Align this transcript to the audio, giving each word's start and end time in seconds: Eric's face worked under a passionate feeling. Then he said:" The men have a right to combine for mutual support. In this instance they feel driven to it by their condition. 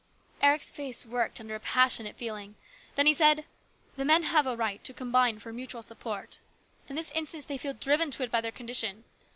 Eric's 0.41 0.71
face 0.71 1.05
worked 1.05 1.39
under 1.39 1.53
a 1.53 1.59
passionate 1.59 2.17
feeling. 2.17 2.55
Then 2.95 3.05
he 3.05 3.13
said:" 3.13 3.45
The 3.97 4.03
men 4.03 4.23
have 4.23 4.47
a 4.47 4.57
right 4.57 4.83
to 4.83 4.95
combine 4.95 5.37
for 5.37 5.53
mutual 5.53 5.83
support. 5.83 6.39
In 6.89 6.95
this 6.95 7.11
instance 7.11 7.45
they 7.45 7.59
feel 7.59 7.75
driven 7.75 8.09
to 8.09 8.23
it 8.23 8.31
by 8.31 8.41
their 8.41 8.51
condition. 8.51 9.03